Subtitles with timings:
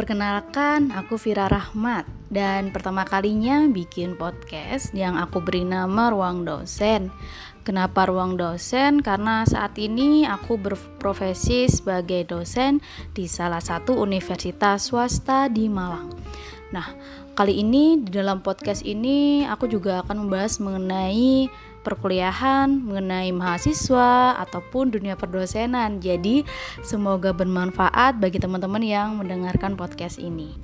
[0.00, 7.12] Perkenalkan, aku Vira Rahmat dan pertama kalinya bikin podcast yang aku beri nama Ruang Dosen.
[7.62, 9.04] Kenapa Ruang Dosen?
[9.04, 12.80] Karena saat ini aku berprofesi sebagai dosen
[13.12, 16.10] di salah satu universitas swasta di Malang.
[16.72, 16.88] Nah,
[17.36, 21.52] kali ini di dalam podcast ini aku juga akan membahas mengenai
[21.82, 25.98] perkuliahan, mengenai mahasiswa ataupun dunia perdosenan.
[25.98, 26.46] Jadi,
[26.86, 30.54] semoga bermanfaat bagi teman-teman yang mendengarkan podcast ini.